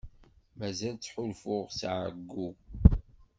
[0.57, 2.47] Mazal ttḥulfuɣ s εeyyu.